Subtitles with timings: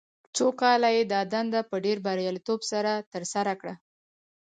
[0.35, 3.75] څو کاله یې دا دنده په ډېر بریالیتوب سره ترسره کړه.